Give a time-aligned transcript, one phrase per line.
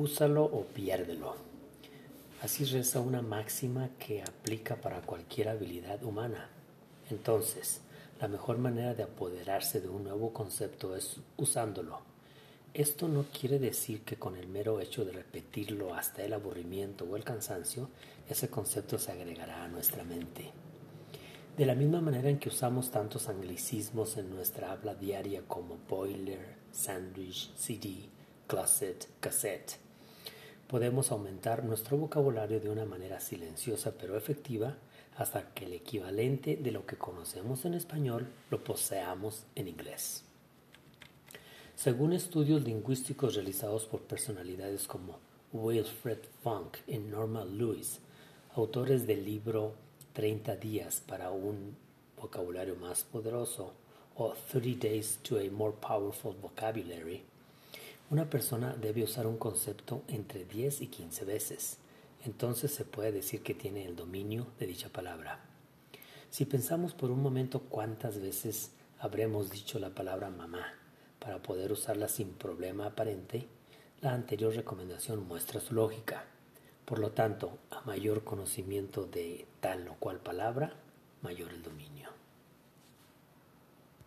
[0.00, 1.34] úsalo o piérdelo.
[2.40, 6.48] Así reza una máxima que aplica para cualquier habilidad humana.
[7.10, 7.82] Entonces,
[8.18, 11.98] la mejor manera de apoderarse de un nuevo concepto es usándolo.
[12.72, 17.16] Esto no quiere decir que con el mero hecho de repetirlo hasta el aburrimiento o
[17.16, 17.90] el cansancio,
[18.26, 20.50] ese concepto se agregará a nuestra mente.
[21.58, 26.56] De la misma manera en que usamos tantos anglicismos en nuestra habla diaria como boiler,
[26.72, 28.08] sandwich, CD,
[28.46, 29.89] closet, cassette,
[30.70, 34.76] podemos aumentar nuestro vocabulario de una manera silenciosa pero efectiva
[35.16, 40.22] hasta que el equivalente de lo que conocemos en español lo poseamos en inglés.
[41.74, 45.18] Según estudios lingüísticos realizados por personalidades como
[45.52, 47.98] Wilfred Funk y Norma Lewis,
[48.54, 49.74] autores del libro
[50.12, 51.74] 30 días para un
[52.16, 53.72] vocabulario más poderoso
[54.14, 57.24] o 30 Days to a More Powerful Vocabulary,
[58.10, 61.78] una persona debe usar un concepto entre 10 y 15 veces.
[62.24, 65.38] Entonces se puede decir que tiene el dominio de dicha palabra.
[66.28, 70.74] Si pensamos por un momento cuántas veces habremos dicho la palabra mamá
[71.20, 73.46] para poder usarla sin problema aparente,
[74.00, 76.24] la anterior recomendación muestra su lógica.
[76.84, 80.74] Por lo tanto, a mayor conocimiento de tal o cual palabra,
[81.22, 81.69] mayor el dominio.